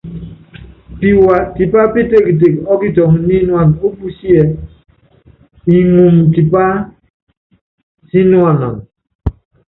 [0.99, 4.43] Piwa tipá pítektek ɔ́kitɔŋɔ nyínuána opusíe
[5.75, 6.63] iŋumu tipa
[8.09, 8.69] sínuana.